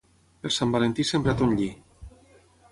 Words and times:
Per 0.45 0.51
Sant 0.55 0.71
Valentí 0.77 1.05
sembra 1.11 1.37
ton 1.43 1.55
lli. 1.61 1.71